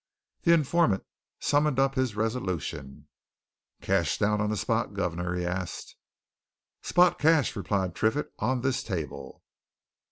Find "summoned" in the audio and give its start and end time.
1.39-1.77